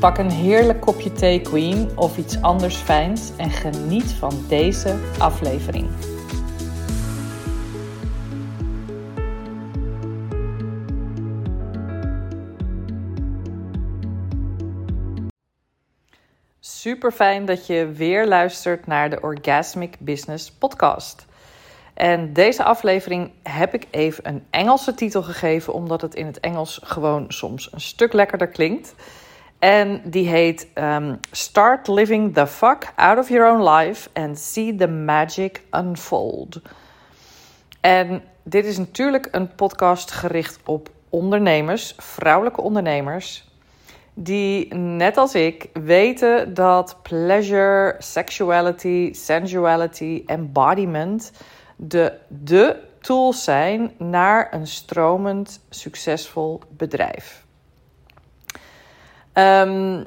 [0.00, 5.88] Pak een heerlijk kopje thee, Queen, of iets anders fijns en geniet van deze aflevering.
[16.60, 21.26] Super fijn dat je weer luistert naar de Orgasmic Business Podcast.
[21.94, 26.80] En deze aflevering heb ik even een Engelse titel gegeven, omdat het in het Engels
[26.82, 28.94] gewoon soms een stuk lekkerder klinkt.
[29.58, 34.74] En die heet um, Start Living the Fuck Out of Your Own Life and See
[34.74, 36.60] the Magic Unfold.
[37.80, 43.48] En dit is natuurlijk een podcast gericht op ondernemers, vrouwelijke ondernemers,
[44.14, 51.32] die net als ik weten dat pleasure, sexuality, sensuality, embodiment
[51.76, 57.46] de, de tools zijn naar een stromend, succesvol bedrijf.
[59.38, 60.06] Um,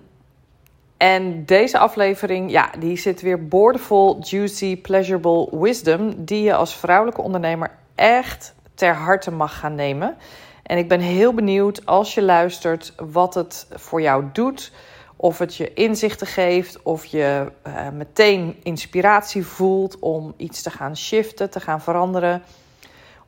[0.98, 7.22] en deze aflevering, ja, die zit weer boordevol juicy, pleasurable wisdom die je als vrouwelijke
[7.22, 10.18] ondernemer echt ter harte mag gaan nemen.
[10.64, 14.72] En ik ben heel benieuwd als je luistert wat het voor jou doet.
[15.16, 20.98] Of het je inzichten geeft, of je uh, meteen inspiratie voelt om iets te gaan
[20.98, 22.44] shiften, te gaan veranderen.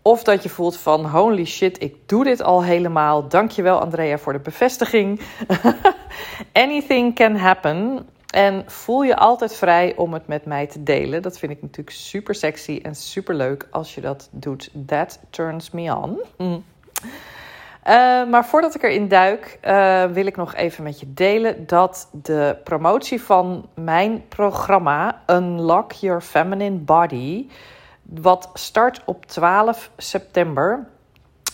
[0.03, 3.27] Of dat je voelt van holy shit, ik doe dit al helemaal.
[3.27, 5.21] Dankjewel Andrea voor de bevestiging.
[6.53, 8.07] Anything can happen.
[8.33, 11.21] En voel je altijd vrij om het met mij te delen.
[11.21, 14.69] Dat vind ik natuurlijk super sexy en super leuk als je dat doet.
[14.85, 16.21] That turns me on.
[16.37, 16.63] Mm.
[17.87, 17.91] Uh,
[18.29, 22.57] maar voordat ik erin duik, uh, wil ik nog even met je delen dat de
[22.63, 27.47] promotie van mijn programma Unlock Your Feminine Body,
[28.03, 30.87] wat start op 12 september,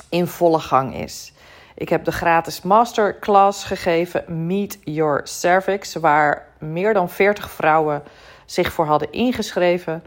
[0.10, 1.34] in volle gang is.
[1.76, 8.04] Ik heb de gratis masterclass gegeven, Meet Your Cervix, waar meer dan 40 vrouwen
[8.46, 10.04] zich voor hadden ingeschreven.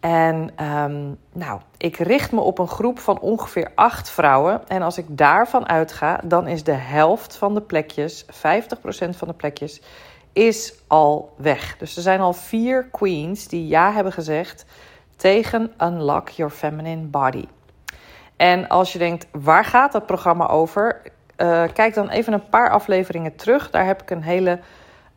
[0.00, 4.68] En um, nou, ik richt me op een groep van ongeveer acht vrouwen.
[4.68, 8.28] En als ik daarvan uitga, dan is de helft van de plekjes, 50%
[9.10, 9.80] van de plekjes,
[10.32, 11.76] is al weg.
[11.78, 14.64] Dus er zijn al vier queens die ja hebben gezegd
[15.22, 17.44] tegen Unlock Your Feminine Body.
[18.36, 21.02] En als je denkt, waar gaat dat programma over?
[21.36, 23.70] Uh, kijk dan even een paar afleveringen terug.
[23.70, 24.58] Daar heb ik een hele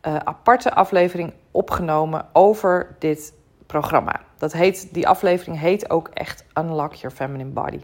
[0.02, 3.32] uh, aparte aflevering opgenomen over dit
[3.66, 4.20] programma.
[4.38, 7.80] Dat heet, die aflevering heet ook echt Unlock Your Feminine Body.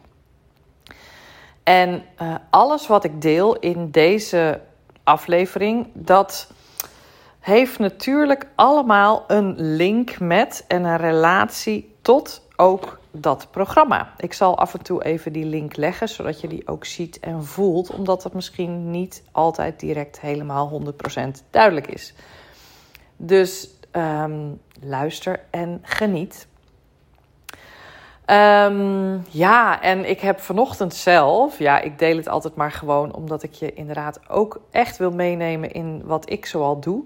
[1.62, 4.60] En uh, alles wat ik deel in deze
[5.04, 6.52] aflevering, dat
[7.40, 14.12] heeft natuurlijk allemaal een link met en een relatie tot ook dat programma.
[14.16, 17.44] Ik zal af en toe even die link leggen, zodat je die ook ziet en
[17.44, 22.14] voelt, omdat het misschien niet altijd direct helemaal 100% duidelijk is.
[23.16, 26.46] Dus um, luister en geniet.
[28.26, 33.42] Um, ja, en ik heb vanochtend zelf, ja, ik deel het altijd maar gewoon omdat
[33.42, 37.04] ik je inderdaad ook echt wil meenemen in wat ik zoal doe.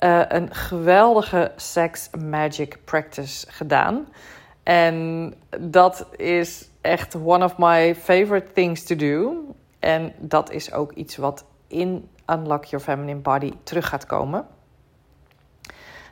[0.00, 4.08] Uh, een geweldige sex magic practice gedaan.
[4.62, 9.44] En dat is echt one of my favorite things to do.
[9.78, 14.46] En dat is ook iets wat in Unlock Your Feminine Body terug gaat komen.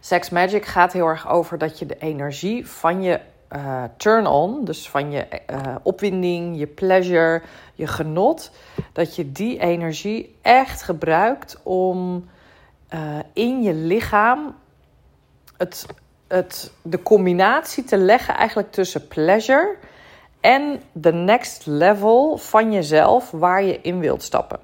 [0.00, 3.20] Sex Magic gaat heel erg over dat je de energie van je
[3.52, 7.42] uh, turn-on, dus van je uh, opwinding, je pleasure,
[7.74, 8.50] je genot,
[8.92, 12.28] dat je die energie echt gebruikt om
[12.94, 14.54] uh, in je lichaam
[15.56, 15.86] het,
[16.28, 19.76] het, de combinatie te leggen eigenlijk tussen pleasure
[20.40, 24.58] en de next level van jezelf waar je in wilt stappen.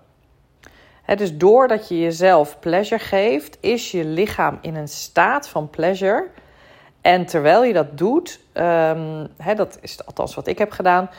[1.17, 6.29] Dus doordat je jezelf pleasure geeft, is je lichaam in een staat van pleasure.
[7.01, 8.41] En terwijl je dat doet,
[9.37, 11.11] he, dat is althans wat ik heb gedaan,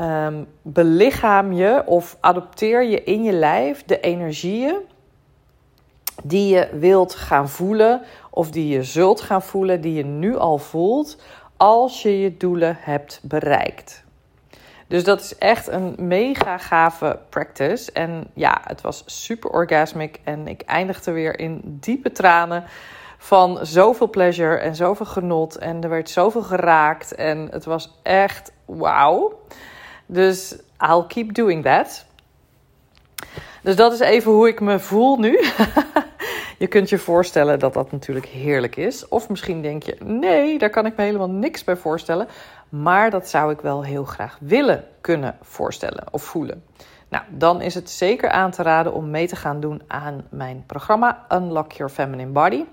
[0.00, 4.76] Um, belichaam je of adopteer je in je lijf de energieën
[6.22, 10.58] die je wilt gaan voelen of die je zult gaan voelen, die je nu al
[10.58, 11.16] voelt
[11.56, 14.04] als je je doelen hebt bereikt.
[14.88, 17.92] Dus dat is echt een mega gave practice.
[17.92, 20.20] En ja, het was super orgasmic.
[20.24, 22.64] En ik eindigde weer in diepe tranen
[23.18, 25.58] van zoveel pleasure en zoveel genot.
[25.58, 27.14] En er werd zoveel geraakt.
[27.14, 29.40] En het was echt wauw.
[30.06, 32.04] Dus I'll keep doing that.
[33.62, 35.40] Dus dat is even hoe ik me voel nu.
[36.58, 39.08] je kunt je voorstellen dat dat natuurlijk heerlijk is.
[39.08, 42.28] Of misschien denk je: nee, daar kan ik me helemaal niks bij voorstellen.
[42.68, 46.62] Maar dat zou ik wel heel graag willen kunnen voorstellen of voelen.
[47.08, 50.64] Nou, dan is het zeker aan te raden om mee te gaan doen aan mijn
[50.66, 52.64] programma Unlock Your Feminine Body.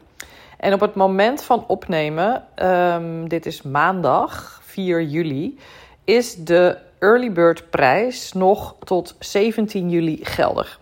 [0.58, 5.60] En op het moment van opnemen, um, dit is maandag 4 juli,
[6.04, 10.80] is de Early Bird prijs nog tot 17 juli geldig.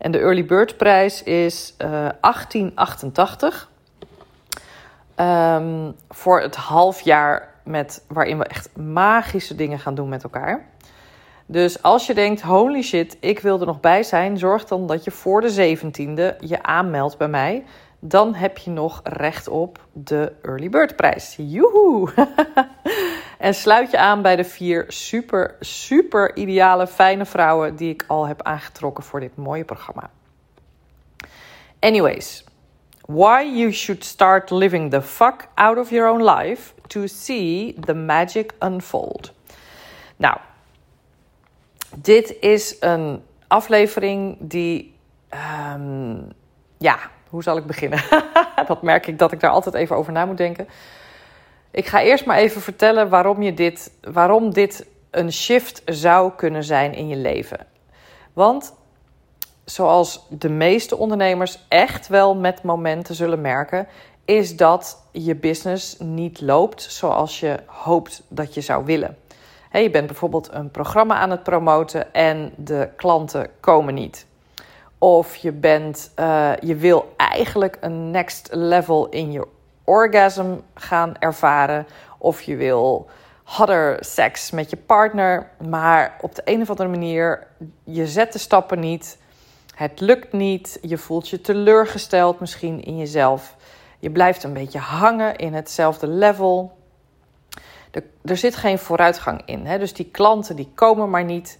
[0.00, 1.88] En de Early Bird prijs is uh,
[2.20, 3.70] 1888
[5.16, 10.66] um, voor het half jaar met, waarin we echt magische dingen gaan doen met elkaar.
[11.46, 15.04] Dus als je denkt, holy shit, ik wil er nog bij zijn, zorg dan dat
[15.04, 17.64] je voor de 17e je aanmeldt bij mij.
[17.98, 21.34] Dan heb je nog recht op de Early Bird prijs.
[21.38, 22.12] Joehoe!
[23.40, 28.26] en sluit je aan bij de vier super, super ideale, fijne vrouwen die ik al
[28.26, 30.10] heb aangetrokken voor dit mooie programma.
[31.78, 32.44] Anyways,
[33.06, 37.94] why you should start living the fuck out of your own life to see the
[37.94, 39.32] magic unfold.
[40.16, 40.36] Nou,
[41.96, 44.94] dit is een aflevering die,
[45.74, 46.32] um,
[46.78, 46.98] ja,
[47.28, 48.02] hoe zal ik beginnen?
[48.66, 50.68] dat merk ik dat ik daar altijd even over na moet denken.
[51.70, 56.64] Ik ga eerst maar even vertellen waarom, je dit, waarom dit een shift zou kunnen
[56.64, 57.66] zijn in je leven.
[58.32, 58.74] Want
[59.64, 63.88] zoals de meeste ondernemers echt wel met momenten zullen merken,
[64.24, 69.16] is dat je business niet loopt zoals je hoopt dat je zou willen.
[69.72, 74.26] je bent bijvoorbeeld een programma aan het promoten en de klanten komen niet.
[74.98, 79.46] Of je, bent, uh, je wil eigenlijk een next level in je
[79.90, 81.86] orgasm gaan ervaren.
[82.18, 83.08] Of je wil
[83.42, 85.50] harder seks met je partner.
[85.68, 87.46] Maar op de een of andere manier,
[87.84, 89.18] je zet de stappen niet.
[89.74, 90.78] Het lukt niet.
[90.82, 93.56] Je voelt je teleurgesteld misschien in jezelf.
[93.98, 96.78] Je blijft een beetje hangen in hetzelfde level.
[97.90, 99.66] Er, er zit geen vooruitgang in.
[99.66, 99.78] Hè?
[99.78, 101.58] Dus die klanten die komen maar niet.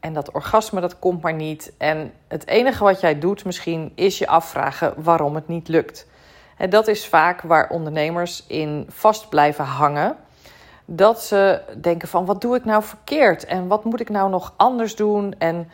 [0.00, 1.72] En dat orgasme dat komt maar niet.
[1.78, 6.06] En het enige wat jij doet misschien is je afvragen waarom het niet lukt.
[6.62, 10.16] En dat is vaak waar ondernemers in vast blijven hangen.
[10.84, 13.44] Dat ze denken van wat doe ik nou verkeerd?
[13.44, 15.34] En wat moet ik nou nog anders doen?
[15.38, 15.70] En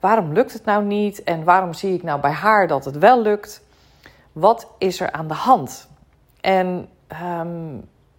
[0.00, 1.22] waarom lukt het nou niet?
[1.22, 3.62] En waarom zie ik nou bij haar dat het wel lukt?
[4.32, 5.88] Wat is er aan de hand?
[6.40, 7.76] En ehm,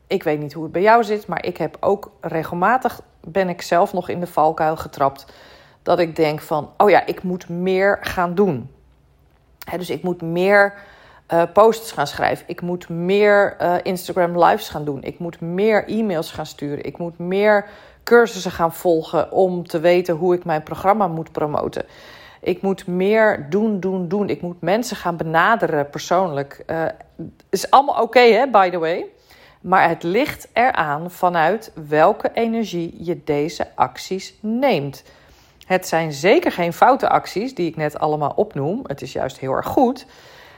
[0.08, 3.62] ik weet niet hoe het bij jou zit, maar ik heb ook regelmatig ben ik
[3.62, 5.26] zelf nog in de valkuil getrapt.
[5.84, 8.72] Dat ik denk van, oh ja, ik moet meer gaan doen.
[9.78, 10.74] dus ik moet meer
[11.30, 12.46] uh, posts gaan schrijven.
[12.48, 15.04] Ik moet meer uh, Instagram lives gaan doen.
[15.04, 16.86] Ik moet meer e-mails gaan sturen.
[16.86, 17.66] Ik moet meer
[18.04, 21.86] cursussen gaan volgen om te weten hoe ik mijn programma moet promoten.
[22.42, 24.30] Ik moet meer doen, doen, doen.
[24.30, 26.64] Ik moet mensen gaan benaderen persoonlijk.
[26.68, 26.86] Uh,
[27.50, 29.06] is allemaal oké, hè, by the way.
[29.62, 35.04] Maar het ligt eraan vanuit welke energie je deze acties neemt.
[35.66, 38.80] Het zijn zeker geen foute acties die ik net allemaal opnoem.
[38.84, 40.06] Het is juist heel erg goed.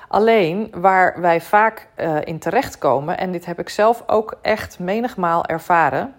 [0.08, 5.46] Alleen waar wij vaak uh, in terechtkomen, en dit heb ik zelf ook echt menigmaal
[5.46, 6.14] ervaren,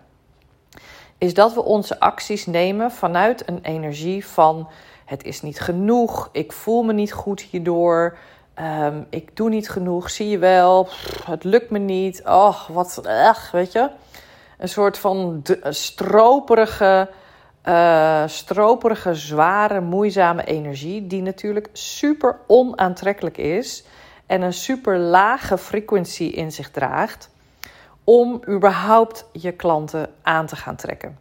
[1.19, 4.69] is dat we onze acties nemen vanuit een energie van
[5.05, 8.19] het is niet genoeg, ik voel me niet goed hierdoor,
[8.61, 10.89] um, ik doe niet genoeg, zie je wel,
[11.25, 13.91] het lukt me niet, oh wat, ach, weet je.
[14.59, 17.09] Een soort van stroperige,
[17.69, 23.85] uh, stroperige, zware, moeizame energie, die natuurlijk super onaantrekkelijk is
[24.27, 27.31] en een super lage frequentie in zich draagt
[28.05, 31.19] om überhaupt je klanten aan te gaan trekken.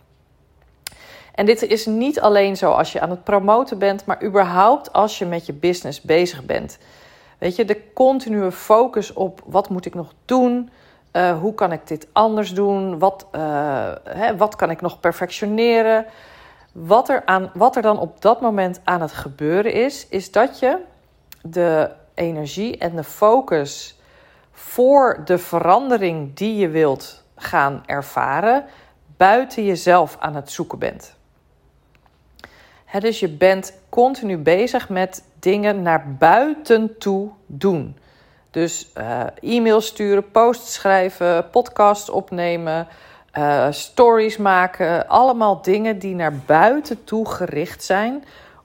[1.36, 5.18] En dit is niet alleen zo als je aan het promoten bent, maar überhaupt als
[5.18, 6.78] je met je business bezig bent.
[7.38, 10.70] Weet je, de continue focus op wat moet ik nog doen?
[11.12, 13.00] Uh, hoe kan ik dit anders doen?
[13.00, 13.42] Wat, uh,
[14.04, 16.06] hè, wat kan ik nog perfectioneren?
[16.75, 20.60] Wat er, aan, wat er dan op dat moment aan het gebeuren is, is dat
[20.60, 20.77] je
[21.41, 24.00] de energie en de focus
[24.51, 28.65] voor de verandering die je wilt gaan ervaren,
[29.17, 31.15] buiten jezelf aan het zoeken bent.
[33.00, 37.98] dus je bent continu bezig met dingen naar buiten toe doen.
[38.51, 42.88] Dus uh, e-mails sturen, posts schrijven, podcasts opnemen,
[43.38, 45.08] uh, stories maken.
[45.08, 48.24] Allemaal dingen die naar buiten toe gericht zijn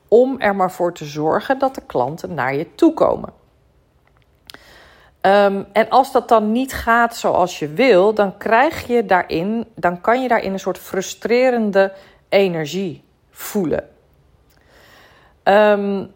[0.09, 3.33] om er maar voor te zorgen dat de klanten naar je toe komen.
[5.23, 10.01] Um, en als dat dan niet gaat zoals je wil, dan krijg je daarin, dan
[10.01, 11.93] kan je daarin een soort frustrerende
[12.29, 13.89] energie voelen.
[15.45, 16.13] Um,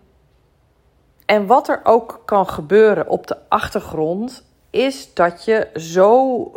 [1.27, 6.51] en wat er ook kan gebeuren op de achtergrond, is dat je zo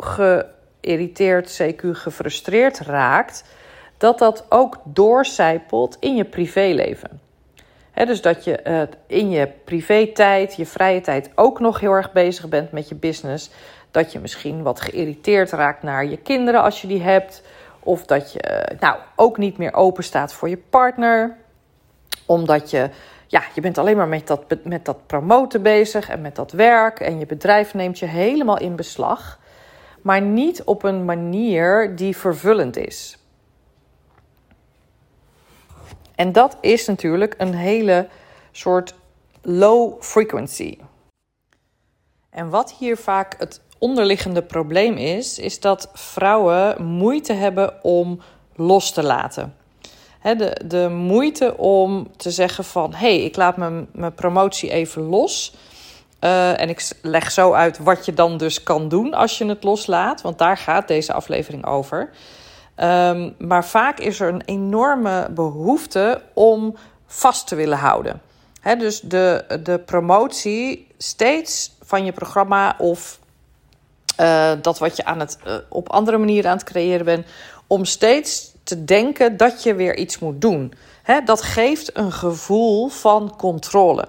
[0.88, 3.44] geïrriteerd, CQ gefrustreerd raakt,
[3.96, 7.20] dat dat ook doorcijpelt in je privéleven.
[7.94, 12.48] dus dat je uh, in je privé-tijd, je vrije tijd ook nog heel erg bezig
[12.48, 13.50] bent met je business.
[13.90, 17.42] Dat je misschien wat geïrriteerd raakt naar je kinderen als je die hebt.
[17.80, 21.36] Of dat je uh, nou, ook niet meer open staat voor je partner.
[22.26, 22.90] Omdat je
[23.26, 27.00] ja, je bent alleen maar met dat, met dat promoten bezig en met dat werk.
[27.00, 29.38] En je bedrijf neemt je helemaal in beslag.
[30.02, 33.18] Maar niet op een manier die vervullend is.
[36.14, 38.08] En dat is natuurlijk een hele
[38.52, 38.94] soort
[39.42, 40.78] low frequency.
[42.30, 48.20] En wat hier vaak het onderliggende probleem is, is dat vrouwen moeite hebben om
[48.54, 49.56] los te laten
[50.22, 52.92] de, de moeite om te zeggen van...
[52.92, 55.54] hé, hey, ik laat mijn, mijn promotie even los...
[56.20, 59.62] Uh, en ik leg zo uit wat je dan dus kan doen als je het
[59.62, 60.20] loslaat.
[60.20, 62.10] Want daar gaat deze aflevering over.
[62.76, 68.20] Um, maar vaak is er een enorme behoefte om vast te willen houden.
[68.78, 73.18] Dus de, de promotie steeds van je programma of
[74.20, 77.26] uh, dat wat je aan het, uh, op andere manieren aan het creëren bent,
[77.66, 80.72] om steeds te denken dat je weer iets moet doen.
[81.24, 84.08] dat geeft een gevoel van controle.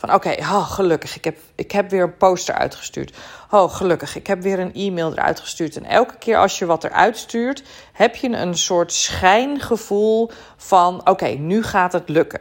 [0.00, 3.16] Van oké, oh, gelukkig, ik heb, ik heb weer een poster uitgestuurd.
[3.50, 5.76] Oh, gelukkig, ik heb weer een e-mail eruit gestuurd.
[5.76, 11.26] En elke keer als je wat eruit stuurt, heb je een soort schijngevoel van oké,
[11.26, 12.40] nu gaat het lukken.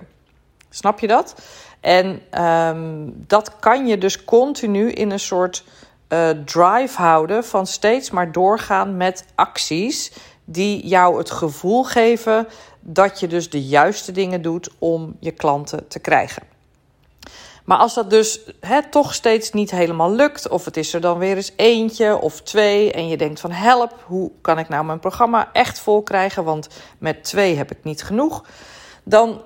[0.70, 1.36] Snap je dat?
[1.80, 5.64] En um, dat kan je dus continu in een soort
[6.10, 10.12] uh, drive houden van steeds maar doorgaan met acties
[10.46, 12.48] die jou het gevoel geven
[12.80, 16.58] dat je dus de juiste dingen doet om je klanten te krijgen.
[17.70, 18.40] Maar als dat dus
[18.90, 22.92] toch steeds niet helemaal lukt, of het is er dan weer eens eentje of twee,
[22.92, 26.44] en je denkt van help, hoe kan ik nou mijn programma echt vol krijgen?
[26.44, 28.46] Want met twee heb ik niet genoeg.
[29.04, 29.42] Dan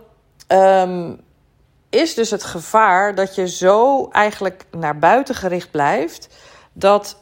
[0.47, 1.21] um,
[1.89, 6.27] is dus het gevaar dat je zo eigenlijk naar buiten gericht blijft,
[6.73, 7.17] dat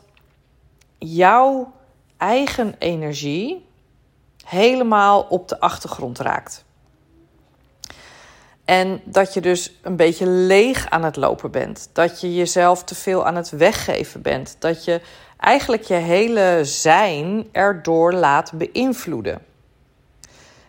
[0.98, 1.72] jouw
[2.18, 3.66] eigen energie
[4.46, 6.64] helemaal op de achtergrond raakt.
[8.72, 11.90] En dat je dus een beetje leeg aan het lopen bent.
[11.94, 14.56] Dat je jezelf te veel aan het weggeven bent.
[14.60, 15.02] Dat je
[15.38, 19.42] eigenlijk je hele zijn erdoor laat beïnvloeden.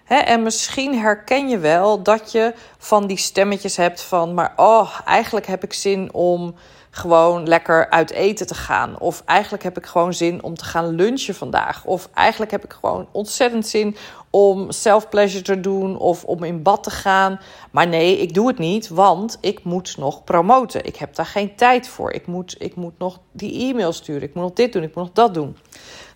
[0.07, 5.47] en misschien herken je wel dat je van die stemmetjes hebt van, maar oh, eigenlijk
[5.47, 6.55] heb ik zin om
[6.95, 8.99] gewoon lekker uit eten te gaan.
[8.99, 11.85] Of eigenlijk heb ik gewoon zin om te gaan lunchen vandaag.
[11.85, 13.97] Of eigenlijk heb ik gewoon ontzettend zin
[14.31, 17.41] om self-pleasure te doen of om in bad te gaan.
[17.71, 20.85] Maar nee, ik doe het niet, want ik moet nog promoten.
[20.85, 22.13] Ik heb daar geen tijd voor.
[22.13, 24.23] Ik moet, ik moet nog die e-mail sturen.
[24.23, 25.57] Ik moet nog dit doen, ik moet nog dat doen.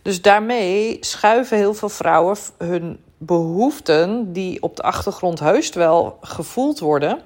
[0.02, 6.78] Dus daarmee schuiven heel veel vrouwen hun behoeften, die op de achtergrond heus wel gevoeld
[6.78, 7.22] worden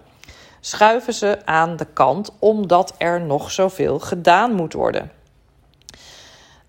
[0.60, 5.10] schuiven ze aan de kant omdat er nog zoveel gedaan moet worden.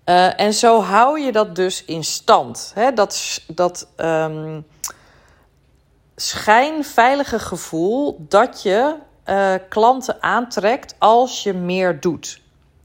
[0.04, 2.72] Uh, en zo hou je dat dus in stand.
[2.74, 2.92] Hè?
[2.92, 4.66] Dat, dat um,
[6.16, 8.94] schijnveilige gevoel dat je
[9.26, 12.40] uh, klanten aantrekt als je meer doet.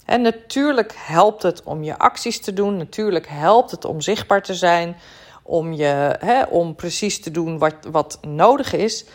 [0.05, 2.77] En natuurlijk helpt het om je acties te doen.
[2.77, 4.97] Natuurlijk helpt het om zichtbaar te zijn.
[5.43, 9.05] Om, je, hè, om precies te doen wat, wat nodig is.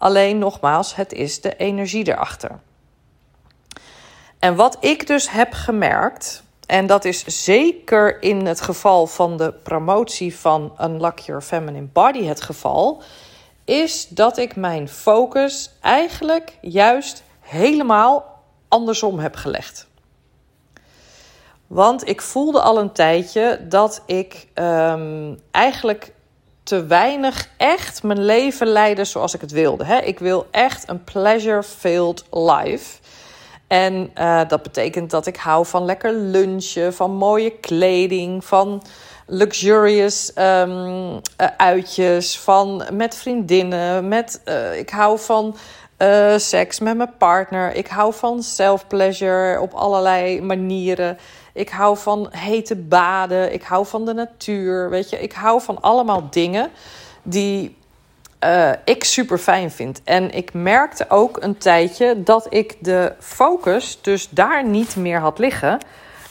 [0.00, 2.58] Alleen nogmaals, het is de energie erachter.
[4.38, 9.52] En wat ik dus heb gemerkt, en dat is zeker in het geval van de
[9.52, 13.02] promotie van Unlock Your Feminine Body het geval,
[13.64, 19.88] is dat ik mijn focus eigenlijk juist helemaal andersom heb gelegd.
[21.66, 26.12] Want ik voelde al een tijdje dat ik um, eigenlijk
[26.62, 29.84] te weinig echt mijn leven leiden zoals ik het wilde.
[29.84, 29.98] Hè?
[29.98, 32.98] Ik wil echt een pleasure-filled life.
[33.66, 38.82] En uh, dat betekent dat ik hou van lekker lunchen, van mooie kleding, van
[39.26, 41.20] luxurious um,
[41.56, 45.56] uitjes, van met vriendinnen, met, uh, ik hou van
[46.02, 51.18] uh, seks met mijn partner, ik hou van self-pleasure op allerlei manieren.
[51.52, 55.20] Ik hou van hete baden, ik hou van de natuur, weet je.
[55.20, 56.70] Ik hou van allemaal dingen
[57.22, 57.76] die
[58.44, 60.00] uh, ik super fijn vind.
[60.04, 65.38] En ik merkte ook een tijdje dat ik de focus dus daar niet meer had
[65.38, 65.78] liggen.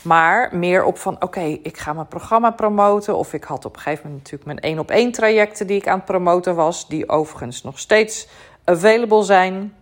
[0.01, 3.17] Maar meer op van oké, ik ga mijn programma promoten.
[3.17, 5.87] Of ik had op een gegeven moment natuurlijk mijn één op één trajecten die ik
[5.87, 6.87] aan het promoten was.
[6.87, 8.27] Die overigens nog steeds
[8.69, 9.73] available zijn.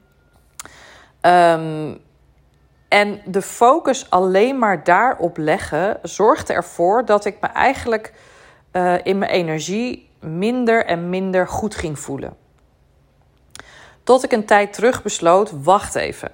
[1.21, 1.99] Um,
[2.87, 8.13] en de focus alleen maar daarop leggen zorgde ervoor dat ik me eigenlijk
[8.71, 12.37] uh, in mijn energie minder en minder goed ging voelen.
[14.03, 16.31] Tot ik een tijd terug besloot: wacht even.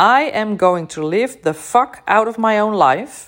[0.00, 3.26] I am going to live the fuck out of my own life.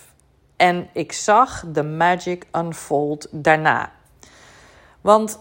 [0.55, 3.91] En ik zag de magic unfold daarna.
[5.01, 5.39] Want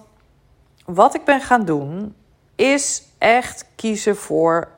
[0.84, 2.14] wat ik ben gaan doen,
[2.56, 4.68] is echt kiezen voor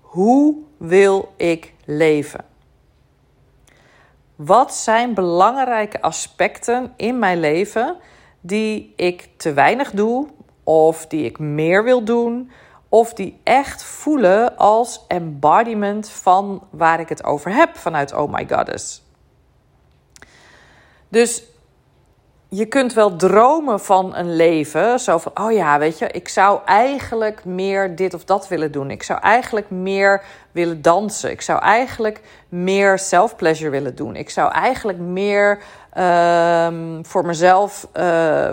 [0.00, 2.44] hoe wil ik leven?
[4.36, 7.96] Wat zijn belangrijke aspecten in mijn leven
[8.40, 10.28] die ik te weinig doe,
[10.62, 12.50] of die ik meer wil doen,
[12.88, 18.46] of die echt voelen als embodiment van waar ik het over heb vanuit Oh My
[18.48, 19.02] Goddess.
[21.08, 21.42] Dus
[22.54, 25.00] je kunt wel dromen van een leven.
[25.00, 28.90] Zo van, oh ja, weet je, ik zou eigenlijk meer dit of dat willen doen.
[28.90, 31.30] Ik zou eigenlijk meer willen dansen.
[31.30, 34.16] Ik zou eigenlijk meer self-pleasure willen doen.
[34.16, 35.58] Ik zou eigenlijk meer
[35.98, 38.48] um, voor mezelf uh,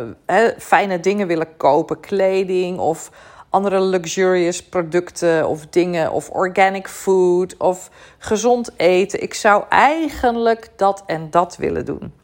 [0.57, 1.99] fijne dingen willen kopen.
[1.99, 3.11] Kleding of
[3.49, 6.11] andere luxurious producten of dingen.
[6.11, 9.21] Of organic food of gezond eten.
[9.21, 12.18] Ik zou eigenlijk dat en dat willen doen.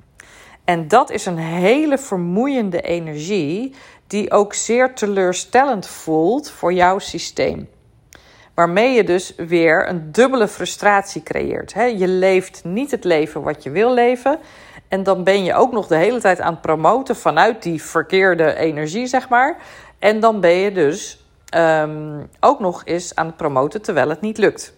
[0.65, 3.75] En dat is een hele vermoeiende energie,
[4.07, 7.69] die ook zeer teleurstellend voelt voor jouw systeem.
[8.53, 11.71] Waarmee je dus weer een dubbele frustratie creëert.
[11.71, 14.39] Je leeft niet het leven wat je wil leven.
[14.87, 18.55] En dan ben je ook nog de hele tijd aan het promoten vanuit die verkeerde
[18.55, 19.57] energie, zeg maar.
[19.99, 21.25] En dan ben je dus
[21.55, 24.73] um, ook nog eens aan het promoten terwijl het niet lukt.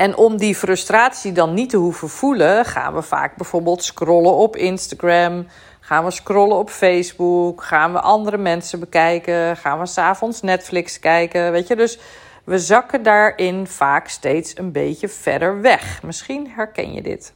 [0.00, 4.56] En om die frustratie dan niet te hoeven voelen, gaan we vaak bijvoorbeeld scrollen op
[4.56, 5.46] Instagram.
[5.80, 7.62] Gaan we scrollen op Facebook?
[7.62, 9.56] Gaan we andere mensen bekijken?
[9.56, 11.52] Gaan we s'avonds Netflix kijken?
[11.52, 11.98] Weet je, dus
[12.44, 16.02] we zakken daarin vaak steeds een beetje verder weg.
[16.02, 17.34] Misschien herken je dit.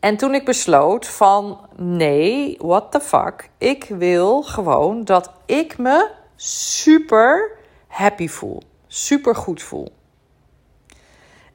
[0.00, 3.48] En toen ik besloot van nee, what the fuck.
[3.58, 7.50] Ik wil gewoon dat ik me super
[7.86, 8.62] happy voel.
[8.86, 10.00] Super goed voel.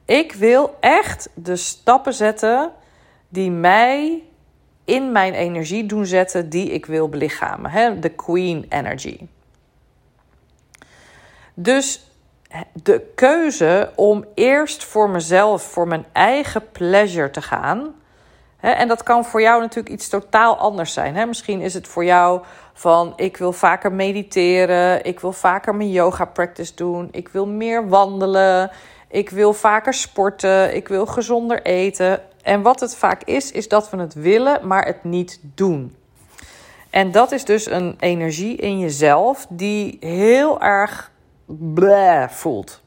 [0.08, 2.72] Ik wil echt de stappen zetten
[3.28, 4.22] die mij
[4.84, 7.70] in mijn energie doen zetten die ik wil belichamen.
[7.70, 7.98] Hè?
[7.98, 9.18] De Queen Energy.
[11.54, 12.10] Dus
[12.72, 17.94] de keuze om eerst voor mezelf, voor mijn eigen pleasure te gaan.
[18.56, 18.70] Hè?
[18.70, 21.16] En dat kan voor jou natuurlijk iets totaal anders zijn.
[21.16, 21.26] Hè?
[21.26, 22.42] Misschien is het voor jou
[22.72, 27.88] van ik wil vaker mediteren, ik wil vaker mijn yoga practice doen, ik wil meer
[27.88, 28.70] wandelen.
[29.08, 30.74] Ik wil vaker sporten.
[30.74, 32.20] Ik wil gezonder eten.
[32.42, 35.96] En wat het vaak is, is dat we het willen, maar het niet doen.
[36.90, 41.10] En dat is dus een energie in jezelf die heel erg
[41.46, 42.80] bleh voelt.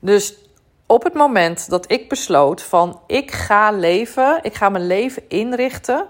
[0.00, 0.38] Dus
[0.86, 6.08] op het moment dat ik besloot van ik ga leven, ik ga mijn leven inrichten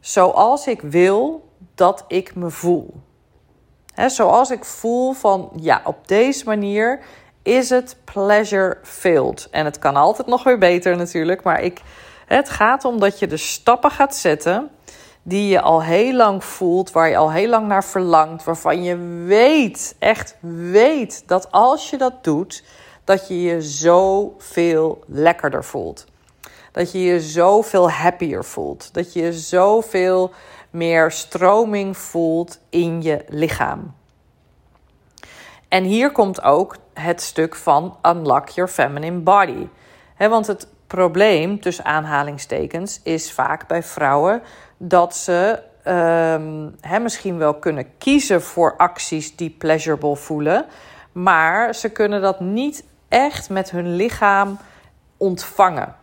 [0.00, 2.94] zoals ik wil dat ik me voel.
[3.94, 7.00] He, zoals ik voel van ja, op deze manier
[7.46, 9.48] is het pleasure filled?
[9.50, 11.80] En het kan altijd nog weer beter natuurlijk, maar ik,
[12.26, 14.70] het gaat om dat je de stappen gaat zetten
[15.22, 18.96] die je al heel lang voelt, waar je al heel lang naar verlangt, waarvan je
[19.26, 20.36] weet, echt
[20.70, 22.64] weet dat als je dat doet,
[23.04, 26.04] dat je je zoveel lekkerder voelt.
[26.72, 28.94] Dat je je zoveel happier voelt.
[28.94, 30.30] Dat je je zoveel
[30.70, 33.94] meer stroming voelt in je lichaam.
[35.68, 39.68] En hier komt ook het stuk van Unlock Your Feminine Body.
[40.18, 44.42] want het probleem, tussen aanhalingstekens, is vaak bij vrouwen
[44.76, 50.66] dat ze um, misschien wel kunnen kiezen voor acties die pleasurable voelen,
[51.12, 54.58] maar ze kunnen dat niet echt met hun lichaam
[55.16, 55.94] ontvangen.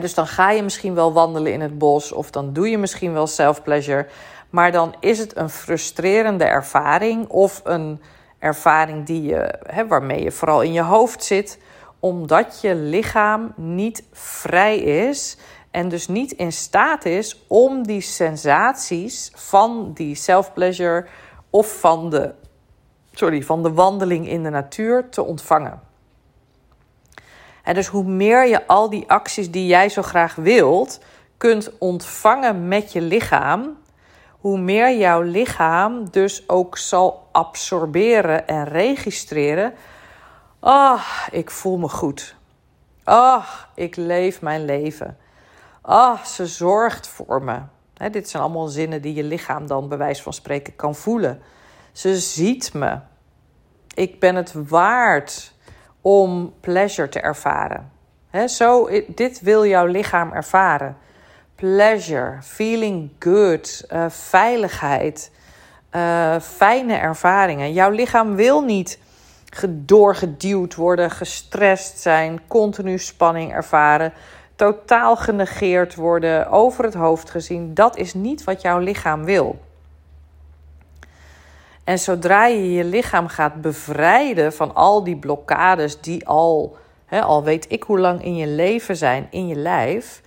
[0.00, 3.12] dus dan ga je misschien wel wandelen in het bos of dan doe je misschien
[3.12, 4.06] wel self-pleasure,
[4.50, 8.00] maar dan is het een frustrerende ervaring of een
[8.38, 11.58] ervaring die je, waarmee je vooral in je hoofd zit,
[12.00, 15.38] omdat je lichaam niet vrij is
[15.70, 21.06] En dus niet in staat is om die sensaties van die self-pleasure
[21.50, 22.34] of van de,
[23.12, 25.80] sorry, van de wandeling in de natuur te ontvangen.
[27.62, 31.00] En dus hoe meer je al die acties die jij zo graag wilt
[31.36, 33.76] kunt ontvangen met je lichaam,
[34.48, 39.74] hoe meer jouw lichaam dus ook zal absorberen en registreren.
[40.60, 42.36] Ah, ik voel me goed.
[43.04, 45.16] Ah, ik leef mijn leven.
[45.80, 47.58] Ah, ze zorgt voor me.
[48.10, 51.42] dit zijn allemaal zinnen die je lichaam dan bij wijze van spreken kan voelen.
[51.92, 52.98] Ze ziet me.
[53.94, 55.54] Ik ben het waard
[56.00, 57.92] om pleasure te ervaren.
[58.46, 60.96] zo, dit wil jouw lichaam ervaren.
[61.58, 65.30] Pleasure, feeling good, uh, veiligheid,
[65.92, 67.72] uh, fijne ervaringen.
[67.72, 68.98] Jouw lichaam wil niet
[69.68, 74.12] doorgeduwd worden, gestrest zijn, continu spanning ervaren,
[74.56, 77.74] totaal genegeerd worden, over het hoofd gezien.
[77.74, 79.60] Dat is niet wat jouw lichaam wil.
[81.84, 86.76] En zodra je je lichaam gaat bevrijden van al die blokkades die al,
[87.10, 90.22] al weet ik hoe lang in je leven zijn, in je lijf,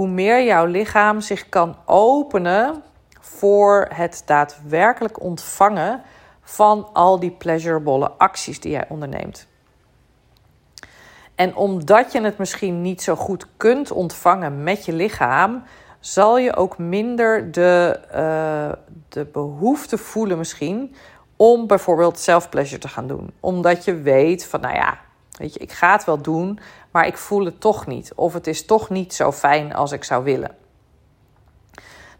[0.00, 2.82] hoe meer jouw lichaam zich kan openen
[3.20, 6.02] voor het daadwerkelijk ontvangen
[6.42, 9.46] van al die pleasurable acties die jij onderneemt.
[11.34, 15.62] En omdat je het misschien niet zo goed kunt ontvangen met je lichaam,
[15.98, 18.72] zal je ook minder de, uh,
[19.08, 20.94] de behoefte voelen misschien
[21.36, 23.30] om bijvoorbeeld self-pleasure te gaan doen.
[23.40, 24.98] Omdat je weet van, nou ja,
[25.40, 26.58] weet je, ik ga het wel doen,
[26.90, 28.12] maar ik voel het toch niet.
[28.14, 30.56] Of het is toch niet zo fijn als ik zou willen.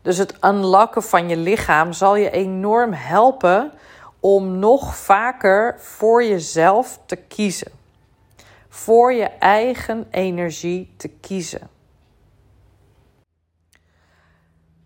[0.03, 3.73] Dus het unlocken van je lichaam zal je enorm helpen
[4.21, 7.73] om nog vaker voor jezelf te kiezen.
[8.69, 11.69] Voor je eigen energie te kiezen.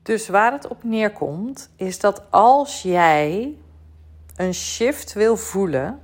[0.02, 3.56] Dus waar het op neerkomt, is dat als jij
[4.36, 6.00] een shift wil voelen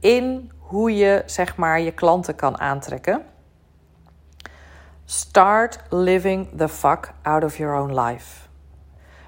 [0.00, 3.24] in hoe je zeg maar je klanten kan aantrekken,
[5.04, 8.46] start living the fuck out of your own life.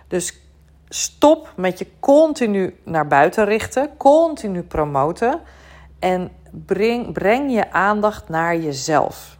[0.09, 0.41] Dus
[0.89, 5.41] stop met je continu naar buiten richten, continu promoten
[5.99, 9.39] en breng, breng je aandacht naar jezelf.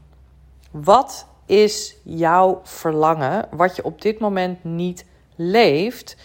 [0.71, 5.05] Wat is jouw verlangen wat je op dit moment niet
[5.37, 6.17] leeft,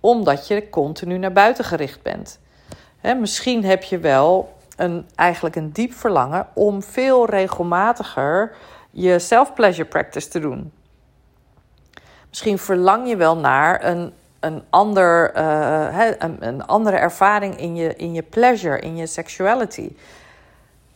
[0.00, 2.38] omdat je continu naar buiten gericht bent?
[3.20, 8.56] misschien heb je wel een, eigenlijk een diep verlangen om veel regelmatiger
[8.90, 10.72] je self-pleasure practice te doen.
[12.28, 15.36] Misschien verlang je wel naar een, een, ander,
[16.22, 19.96] een, een, andere ervaring in je, in je pleasure, in je sexuality.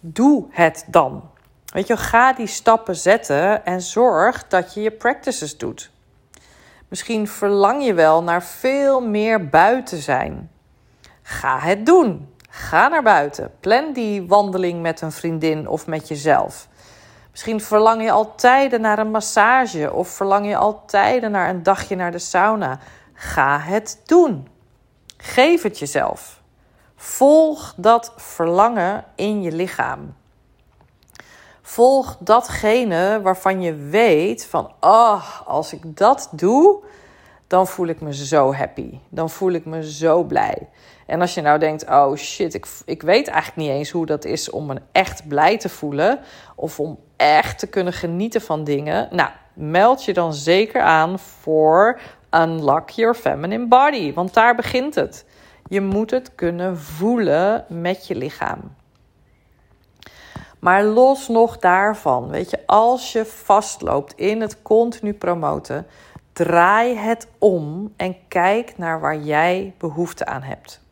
[0.00, 1.30] Doe het dan.
[1.64, 5.90] Weet je, ga die stappen zetten en zorg dat je je practices doet.
[6.88, 10.50] Misschien verlang je wel naar veel meer buiten zijn.
[11.22, 12.33] Ga het doen.
[12.56, 13.50] Ga naar buiten.
[13.60, 16.68] Plan die wandeling met een vriendin of met jezelf.
[17.30, 22.10] Misschien verlang je altijd naar een massage of verlang je altijd naar een dagje naar
[22.12, 22.78] de sauna.
[23.12, 24.48] Ga het doen.
[25.16, 26.42] Geef het jezelf.
[26.96, 30.14] Volg dat verlangen in je lichaam.
[31.62, 36.82] Volg datgene waarvan je weet van, oh, als ik dat doe,
[37.46, 38.98] dan voel ik me zo happy.
[39.08, 40.68] Dan voel ik me zo blij.
[41.06, 44.24] En als je nou denkt, oh shit, ik, ik weet eigenlijk niet eens hoe dat
[44.24, 46.20] is om me echt blij te voelen.
[46.54, 49.08] Of om echt te kunnen genieten van dingen.
[49.10, 54.12] Nou, meld je dan zeker aan voor Unlock Your Feminine Body.
[54.12, 55.24] Want daar begint het.
[55.68, 58.74] Je moet het kunnen voelen met je lichaam.
[60.58, 65.86] Maar los nog daarvan, weet je, als je vastloopt in het continu promoten,
[66.32, 70.83] draai het om en kijk naar waar jij behoefte aan hebt.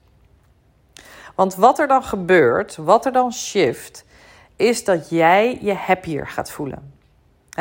[1.43, 4.05] Want wat er dan gebeurt, wat er dan shift,
[4.57, 6.95] is dat jij je happier gaat voelen.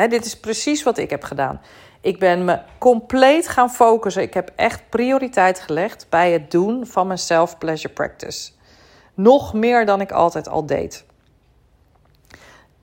[0.08, 1.60] dit is precies wat ik heb gedaan.
[2.00, 4.22] Ik ben me compleet gaan focussen.
[4.22, 8.50] Ik heb echt prioriteit gelegd bij het doen van mijn self-pleasure practice.
[9.14, 11.04] Nog meer dan ik altijd al deed.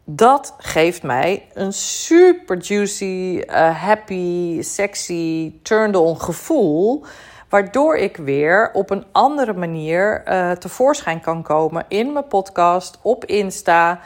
[0.03, 7.05] Dat geeft mij een super juicy, uh, happy, sexy, turned-on gevoel.
[7.49, 13.25] Waardoor ik weer op een andere manier uh, tevoorschijn kan komen in mijn podcast, op
[13.25, 13.99] Insta, uh,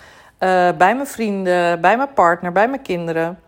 [0.78, 3.40] bij mijn vrienden, bij mijn partner, bij mijn kinderen.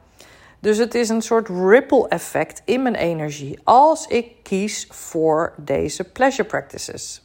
[0.60, 6.04] Dus het is een soort ripple effect in mijn energie als ik kies voor deze
[6.04, 7.24] pleasure practices.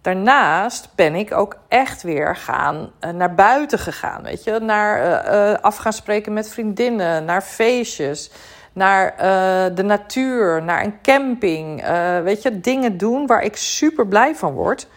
[0.00, 4.22] Daarnaast ben ik ook echt weer gaan uh, naar buiten gegaan.
[4.22, 8.30] Weet je, naar uh, af gaan spreken met vriendinnen, naar feestjes,
[8.72, 9.16] naar
[9.74, 11.86] de natuur, naar een camping.
[12.22, 14.88] weet je, dingen doen waar ik super blij van word.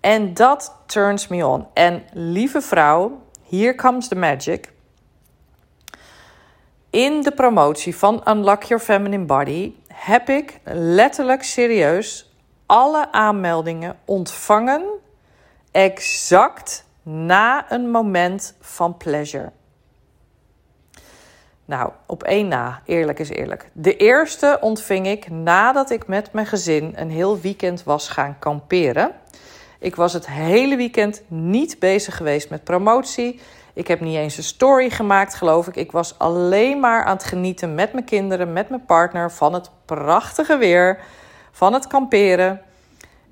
[0.00, 1.66] En dat turns me on.
[1.74, 4.72] En lieve vrouw, here comes the magic.
[6.90, 12.32] In de promotie van Unlock Your Feminine Body heb ik letterlijk serieus
[12.66, 14.82] alle aanmeldingen ontvangen
[15.70, 19.52] exact na een moment van pleasure.
[21.68, 23.70] Nou, op één na, eerlijk is eerlijk.
[23.72, 29.12] De eerste ontving ik nadat ik met mijn gezin een heel weekend was gaan kamperen.
[29.78, 33.40] Ik was het hele weekend niet bezig geweest met promotie.
[33.72, 35.76] Ik heb niet eens een story gemaakt, geloof ik.
[35.76, 39.70] Ik was alleen maar aan het genieten met mijn kinderen, met mijn partner van het
[39.84, 41.00] prachtige weer,
[41.52, 42.60] van het kamperen.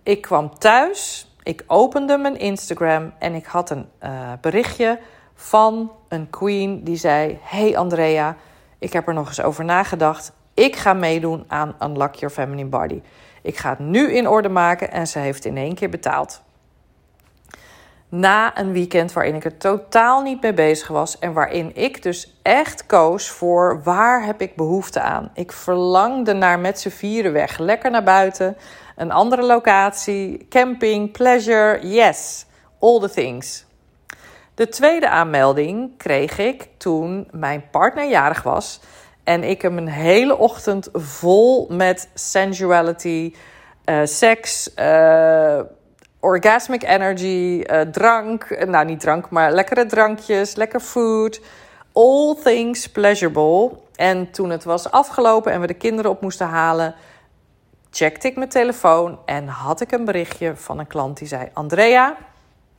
[0.02, 4.98] Ik kwam thuis, ik opende mijn Instagram en ik had een uh, berichtje
[5.36, 8.36] van een queen die zei: Hey Andrea,
[8.78, 10.32] ik heb er nog eens over nagedacht.
[10.54, 13.02] Ik ga meedoen aan Unlock Your Feminine Body.
[13.42, 16.42] Ik ga het nu in orde maken en ze heeft in één keer betaald.
[18.08, 22.38] Na een weekend waarin ik er totaal niet mee bezig was en waarin ik dus
[22.42, 25.30] echt koos voor waar heb ik behoefte aan.
[25.34, 28.56] Ik verlangde naar met z'n vieren weg, lekker naar buiten,
[28.96, 32.46] een andere locatie, camping, pleasure, yes,
[32.80, 33.65] all the things.
[34.56, 38.80] De tweede aanmelding kreeg ik toen mijn partner jarig was
[39.24, 43.34] en ik hem een hele ochtend vol met sensuality,
[43.84, 45.60] uh, seks, uh,
[46.20, 51.40] orgasmic energy, uh, drank, nou niet drank, maar lekkere drankjes, lekker food,
[51.92, 53.70] all things pleasurable.
[53.94, 56.94] En toen het was afgelopen en we de kinderen op moesten halen,
[57.90, 62.16] checkte ik mijn telefoon en had ik een berichtje van een klant die zei: Andrea,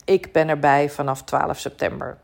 [0.08, 2.16] ik ben erbij vanaf 12 september.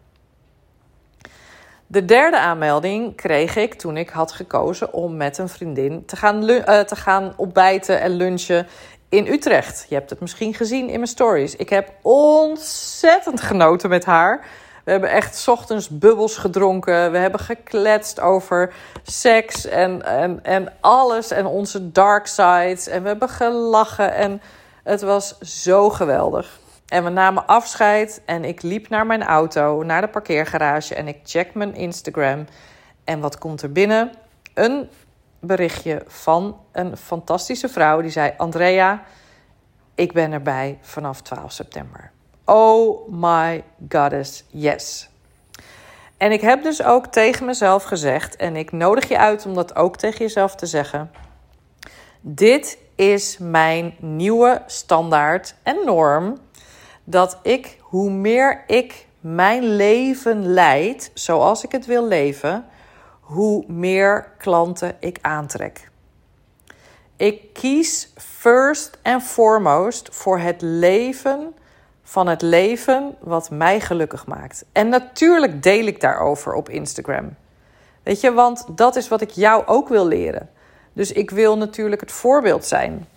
[1.87, 6.51] De derde aanmelding kreeg ik toen ik had gekozen om met een vriendin te gaan,
[6.51, 8.67] uh, te gaan ontbijten en lunchen
[9.09, 9.87] in Utrecht.
[9.89, 11.57] Je hebt het misschien gezien in mijn stories.
[11.57, 14.47] Ik heb ontzettend genoten met haar.
[14.85, 17.13] We hebben echt ochtends bubbels gedronken.
[17.13, 22.87] We hebben gekletst over seks en, en, en alles en onze dark sides.
[22.87, 24.43] En we hebben gelachen en
[24.83, 26.63] het was zo geweldig.
[26.89, 31.19] En we namen afscheid en ik liep naar mijn auto, naar de parkeergarage en ik
[31.25, 32.47] check mijn Instagram.
[33.05, 34.13] En wat komt er binnen?
[34.55, 34.89] Een
[35.41, 39.03] berichtje van een fantastische vrouw die zei: Andrea,
[39.95, 42.11] ik ben erbij vanaf 12 september.
[42.45, 45.09] Oh my goddess, yes.
[46.17, 49.77] En ik heb dus ook tegen mezelf gezegd, en ik nodig je uit om dat
[49.77, 51.11] ook tegen jezelf te zeggen:
[52.21, 56.39] Dit is mijn nieuwe standaard en norm.
[57.05, 62.65] Dat ik, hoe meer ik mijn leven leid zoals ik het wil leven,
[63.21, 65.91] hoe meer klanten ik aantrek.
[67.17, 71.55] Ik kies first and foremost voor het leven
[72.03, 74.65] van het leven wat mij gelukkig maakt.
[74.73, 77.37] En natuurlijk deel ik daarover op Instagram.
[78.03, 80.51] Weet je, want dat is wat ik jou ook wil leren.
[80.93, 83.09] Dus ik wil natuurlijk het voorbeeld zijn.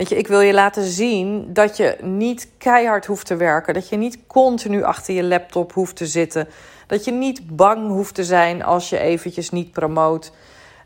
[0.00, 3.74] Weet je, ik wil je laten zien dat je niet keihard hoeft te werken.
[3.74, 6.48] Dat je niet continu achter je laptop hoeft te zitten.
[6.86, 10.32] Dat je niet bang hoeft te zijn als je eventjes niet promoot.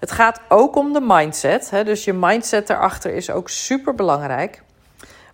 [0.01, 1.71] Het gaat ook om de mindset.
[1.71, 1.85] Hè?
[1.85, 4.63] Dus je mindset erachter is ook super belangrijk.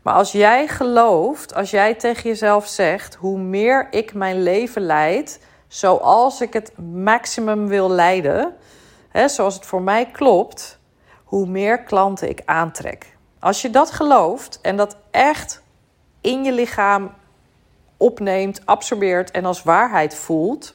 [0.03, 5.41] Maar als jij gelooft, als jij tegen jezelf zegt: hoe meer ik mijn leven leid,
[5.69, 8.55] zoals ik het maximum wil leiden,
[9.09, 10.79] hè, zoals het voor mij klopt,
[11.25, 13.19] hoe meer klanten ik aantrek.
[13.41, 15.63] Als je dat gelooft en dat echt
[16.21, 17.15] in je lichaam
[17.97, 20.75] opneemt, absorbeert en als waarheid voelt,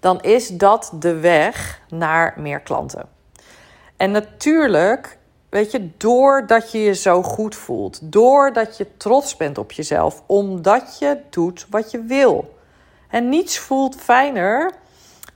[0.00, 3.08] dan is dat de weg naar meer klanten.
[3.96, 5.18] En natuurlijk,
[5.48, 10.98] weet je, doordat je je zo goed voelt, doordat je trots bent op jezelf, omdat
[10.98, 12.58] je doet wat je wil.
[13.08, 14.72] En niets voelt fijner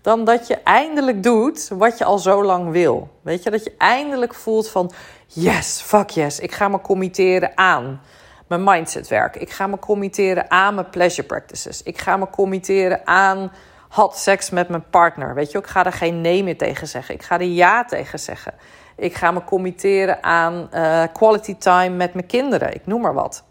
[0.08, 3.08] dan dat je eindelijk doet wat je al zo lang wil.
[3.22, 4.92] Weet je, dat je eindelijk voelt van
[5.26, 8.00] yes, fuck yes, ik ga me committeren aan
[8.46, 9.36] mijn mindsetwerk.
[9.36, 11.82] Ik ga me committeren aan mijn pleasure practices.
[11.82, 13.52] Ik ga me committeren aan
[13.88, 15.34] had seks met mijn partner.
[15.34, 17.14] Weet je, ik ga er geen nee meer tegen zeggen.
[17.14, 18.54] Ik ga er ja tegen zeggen.
[18.96, 22.74] Ik ga me committeren aan uh, quality time met mijn kinderen.
[22.74, 23.44] Ik noem maar wat.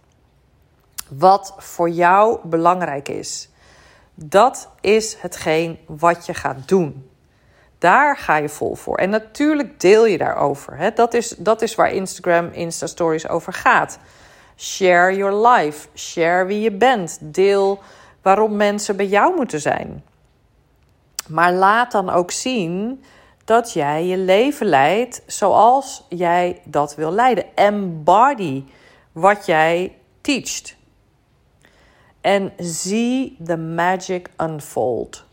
[1.09, 3.49] Wat voor jou belangrijk is.
[4.19, 7.09] Dat is hetgeen wat je gaat doen.
[7.77, 8.97] Daar ga je vol voor.
[8.97, 10.77] En natuurlijk deel je daarover.
[10.77, 10.91] Hè?
[10.91, 13.99] Dat, is, dat is waar Instagram, Insta Stories over gaat.
[14.55, 15.87] Share your life.
[15.95, 17.17] Share wie je bent.
[17.21, 17.79] Deel
[18.21, 20.03] waarom mensen bij jou moeten zijn.
[21.27, 23.03] Maar laat dan ook zien
[23.45, 27.45] dat jij je leven leidt zoals jij dat wil leiden.
[27.55, 28.63] Embody
[29.11, 30.76] wat jij teacht.
[32.27, 35.25] En zie de magic unfold.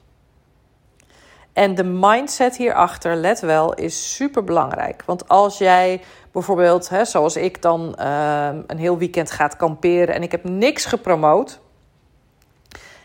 [1.52, 5.02] En de mindset hierachter, let wel, is super belangrijk.
[5.06, 6.02] Want als jij
[6.32, 10.84] bijvoorbeeld, hè, zoals ik dan uh, een heel weekend gaat kamperen en ik heb niks
[10.84, 11.60] gepromoot.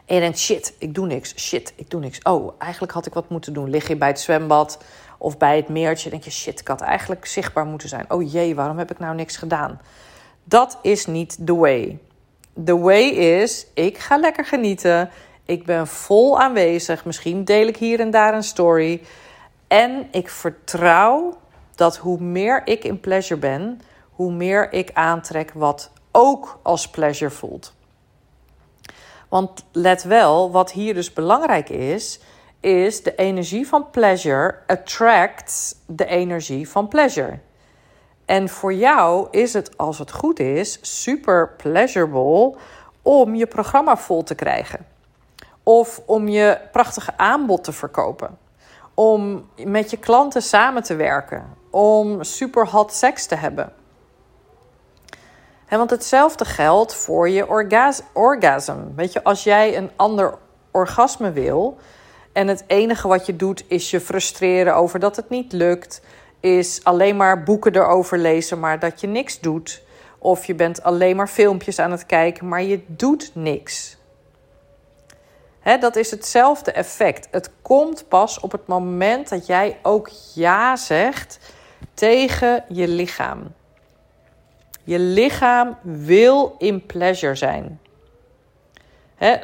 [0.05, 1.35] En je denkt, shit, ik doe niks.
[1.35, 2.21] Shit, ik doe niks.
[2.21, 3.69] Oh, eigenlijk had ik wat moeten doen.
[3.69, 4.83] Lig je bij het zwembad
[5.17, 6.09] of bij het meertje.
[6.09, 8.05] denk je, shit, ik had eigenlijk zichtbaar moeten zijn.
[8.11, 9.81] Oh jee, waarom heb ik nou niks gedaan?
[10.43, 11.99] Dat is niet the way.
[12.65, 15.09] The way is, ik ga lekker genieten.
[15.45, 17.05] Ik ben vol aanwezig.
[17.05, 19.01] Misschien deel ik hier en daar een story.
[19.67, 21.37] En ik vertrouw
[21.75, 27.31] dat hoe meer ik in pleasure ben, hoe meer ik aantrek wat ook als pleasure
[27.31, 27.73] voelt.
[29.29, 32.19] Want let wel, wat hier dus belangrijk is,
[32.59, 37.39] is de energie van pleasure attracts de energie van pleasure.
[38.29, 42.55] En voor jou is het, als het goed is, super pleasurable
[43.01, 44.85] om je programma vol te krijgen.
[45.63, 48.37] Of om je prachtige aanbod te verkopen.
[48.93, 51.53] Om met je klanten samen te werken.
[51.69, 53.73] Om super hot seks te hebben.
[55.69, 58.77] want hetzelfde geldt voor je orgas orgasm.
[58.95, 60.37] Weet je, als jij een ander
[60.71, 61.77] orgasme wil
[62.33, 66.01] en het enige wat je doet is je frustreren over dat het niet lukt,
[66.39, 69.81] is alleen maar boeken erover lezen, maar dat je niks doet.
[70.17, 73.97] Of je bent alleen maar filmpjes aan het kijken, maar je doet niks.
[75.79, 77.27] dat is hetzelfde effect.
[77.31, 81.39] Het komt pas op het moment dat jij ook ja zegt
[81.93, 83.53] tegen je lichaam.
[84.83, 87.79] Je lichaam wil in pleasure zijn.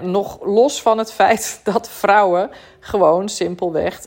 [0.02, 4.02] nog los van het feit dat vrouwen gewoon simpelweg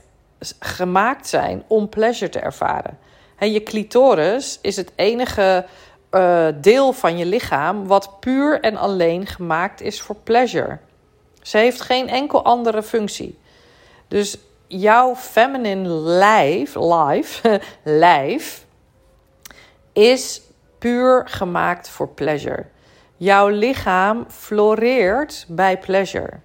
[0.59, 2.98] gemaakt zijn om pleasure te ervaren.
[3.38, 5.66] je clitoris is het enige
[6.11, 10.79] uh, deel van je lichaam wat puur en alleen gemaakt is voor pleasure.
[11.42, 13.38] Ze heeft geen enkel andere functie.
[14.09, 18.66] Dus jouw feminine lijf, life, lijf
[19.92, 20.40] is
[20.79, 22.66] puur gemaakt voor pleasure.
[23.16, 26.40] Jouw lichaam floreert bij pleasure.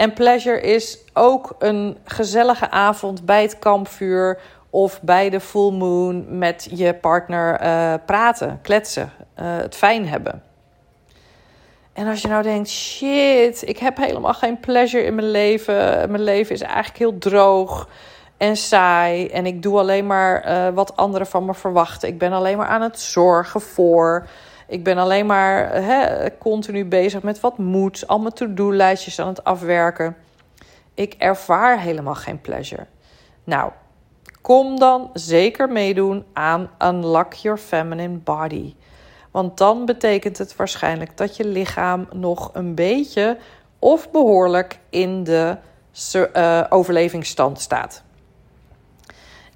[0.00, 6.38] En pleasure is ook een gezellige avond bij het kampvuur of bij de full moon
[6.38, 10.42] met je partner uh, praten, kletsen, uh, het fijn hebben.
[11.92, 16.10] En als je nou denkt, shit, ik heb helemaal geen pleasure in mijn leven.
[16.10, 17.88] Mijn leven is eigenlijk heel droog
[18.36, 19.26] en saai.
[19.26, 22.08] En ik doe alleen maar uh, wat anderen van me verwachten.
[22.08, 24.26] Ik ben alleen maar aan het zorgen voor.
[24.70, 25.82] Ik ben alleen maar
[26.38, 28.06] continu bezig met wat moet.
[28.06, 30.16] Al mijn to-do-lijstjes aan het afwerken.
[30.94, 32.86] Ik ervaar helemaal geen pleasure.
[33.44, 33.70] Nou,
[34.40, 38.74] kom dan zeker meedoen aan Unlock Your Feminine Body.
[39.30, 43.38] Want dan betekent het waarschijnlijk dat je lichaam nog een beetje
[43.78, 45.56] of behoorlijk in de
[46.14, 48.02] uh, overlevingsstand staat.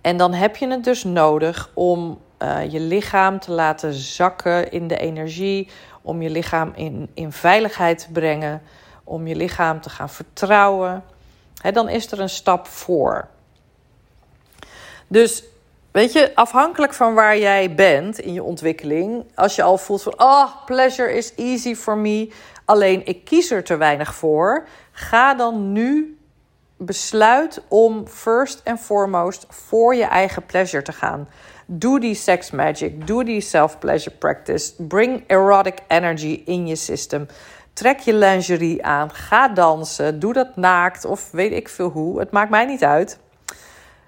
[0.00, 4.88] En dan heb je het dus nodig om uh, je lichaam te laten zakken in
[4.88, 5.68] de energie,
[6.02, 8.62] om je lichaam in, in veiligheid te brengen,
[9.04, 11.04] om je lichaam te gaan vertrouwen.
[11.72, 13.28] dan is er een stap voor.
[15.06, 15.44] Dus
[15.90, 20.14] weet je, afhankelijk van waar jij bent in je ontwikkeling, als je al voelt van,
[20.16, 22.32] oh, pleasure is easy for me,
[22.64, 26.18] alleen ik kies er te weinig voor, ga dan nu
[26.84, 31.28] besluit om first and foremost voor je eigen pleasure te gaan.
[31.66, 33.06] Doe die sex magic.
[33.06, 34.82] Doe die self-pleasure practice.
[34.82, 37.26] Bring erotic energy in je system.
[37.72, 39.10] Trek je lingerie aan.
[39.10, 40.18] Ga dansen.
[40.18, 42.18] Doe dat naakt of weet ik veel hoe.
[42.18, 43.18] Het maakt mij niet uit.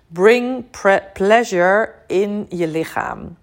[0.07, 0.65] Bring
[1.13, 3.37] pleasure in je lichaam.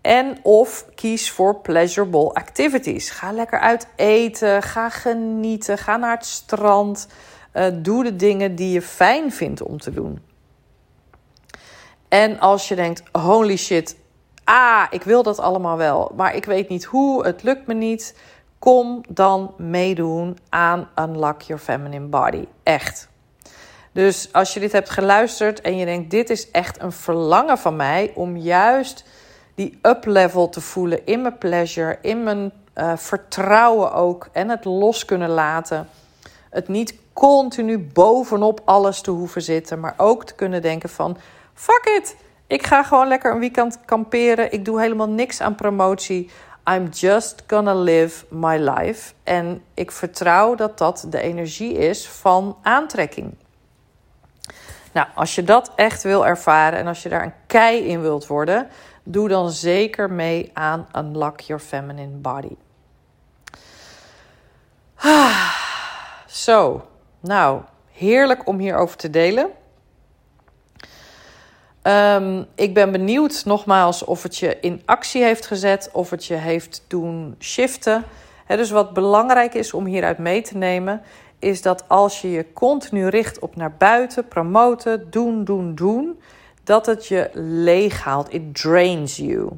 [0.00, 3.10] En of kies voor pleasurable activities.
[3.10, 4.62] Ga lekker uit eten.
[4.62, 5.78] Ga genieten.
[5.78, 7.08] Ga naar het strand.
[7.54, 10.20] Uh, doe de dingen die je fijn vindt om te doen.
[12.08, 13.96] En als je denkt, holy shit,
[14.44, 18.18] ah, ik wil dat allemaal wel, maar ik weet niet hoe, het lukt me niet.
[18.58, 22.44] Kom dan meedoen aan Unlock Your Feminine Body.
[22.62, 23.08] Echt.
[23.92, 27.76] Dus als je dit hebt geluisterd en je denkt, dit is echt een verlangen van
[27.76, 29.04] mij om juist
[29.54, 34.64] die up level te voelen in mijn pleasure, in mijn uh, vertrouwen ook en het
[34.64, 35.88] los kunnen laten
[36.52, 41.16] Het niet continu bovenop alles te hoeven zitten, maar ook te kunnen denken van
[41.54, 42.16] fuck it.
[42.46, 44.52] Ik ga gewoon lekker een weekend kamperen.
[44.52, 46.30] Ik doe helemaal niks aan promotie.
[46.70, 49.12] I'm just gonna live my life.
[49.22, 53.34] En ik vertrouw dat dat de energie is van aantrekking.
[54.92, 58.26] Nou, als je dat echt wil ervaren en als je daar een kei in wilt
[58.26, 58.68] worden,
[59.02, 62.56] doe dan zeker mee aan Unlock Your Feminine Body.
[64.94, 65.71] Ah,
[66.32, 66.84] zo,
[67.20, 67.60] nou,
[67.92, 69.50] heerlijk om hierover te delen.
[71.82, 76.34] Um, ik ben benieuwd nogmaals of het je in actie heeft gezet, of het je
[76.34, 78.04] heeft doen shiften.
[78.46, 81.02] dus wat belangrijk is om hieruit mee te nemen,
[81.38, 86.20] is dat als je je continu richt op naar buiten, promoten, doen, doen, doen,
[86.64, 88.32] dat het je leeg haalt.
[88.32, 89.48] It drains you.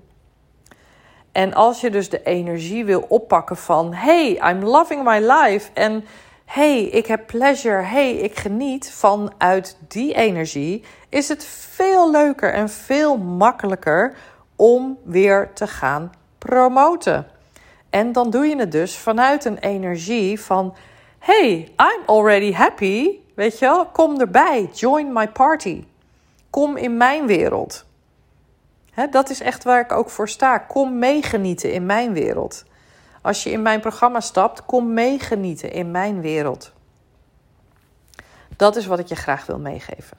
[1.33, 5.71] En als je dus de energie wil oppakken van: hey, I'm loving my life.
[5.73, 6.05] En
[6.45, 7.83] hey, ik heb pleasure.
[7.83, 10.85] Hey, ik geniet vanuit die energie.
[11.09, 14.17] Is het veel leuker en veel makkelijker
[14.57, 17.27] om weer te gaan promoten.
[17.91, 20.75] En dan doe je het dus vanuit een energie van:
[21.19, 23.19] hey, I'm already happy.
[23.35, 24.69] Weet je wel, kom erbij.
[24.73, 25.85] Join my party.
[26.51, 27.85] Kom in mijn wereld.
[29.11, 30.59] dat is echt waar ik ook voor sta.
[30.59, 32.65] Kom meegenieten in mijn wereld.
[33.25, 36.73] Als je in mijn programma stapt, kom meegenieten in mijn wereld.
[38.57, 40.17] Dat is wat ik je graag wil meegeven.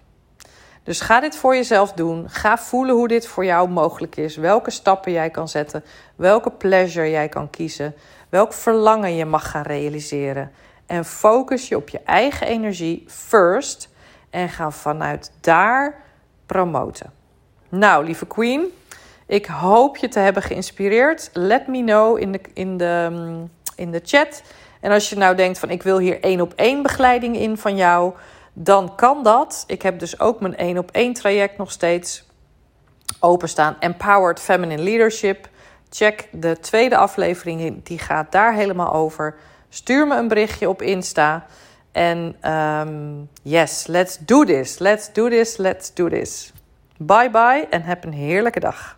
[0.83, 2.29] Dus ga dit voor jezelf doen.
[2.29, 4.35] Ga voelen hoe dit voor jou mogelijk is.
[4.35, 5.83] Welke stappen jij kan zetten.
[6.15, 7.95] Welke pleasure jij kan kiezen.
[8.29, 10.51] Welk verlangen je mag gaan realiseren.
[10.85, 13.89] En focus je op je eigen energie first.
[14.29, 16.01] En ga vanuit daar
[16.45, 17.13] promoten.
[17.69, 18.73] Nou, lieve Queen,
[19.25, 21.29] ik hoop je te hebben geïnspireerd.
[21.33, 24.41] Let me know in de, in de, mm, in de chat.
[24.81, 27.75] En als je nou denkt van ik wil hier één op één begeleiding in van
[27.75, 28.13] jou,
[28.53, 29.63] dan kan dat.
[29.67, 32.25] Ik heb dus ook mijn één op één traject nog steeds
[33.19, 33.75] openstaan.
[33.79, 35.49] Empowered Feminine Leadership.
[35.89, 39.35] Check de tweede aflevering, die gaat daar helemaal over.
[39.69, 41.45] Stuur me een berichtje op Insta.
[41.91, 44.79] En um, yes, let's do this.
[44.79, 45.57] Let's do this.
[45.57, 46.53] Let's do this.
[46.97, 48.94] Bye bye en heb een heerlijke dag.